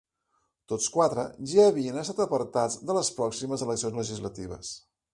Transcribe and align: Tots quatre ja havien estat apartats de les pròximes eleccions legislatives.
Tots 0.71 0.87
quatre 0.95 1.25
ja 1.51 1.67
havien 1.73 2.01
estat 2.05 2.23
apartats 2.27 2.81
de 2.89 2.99
les 3.01 3.15
pròximes 3.21 3.67
eleccions 3.67 4.03
legislatives. 4.03 4.77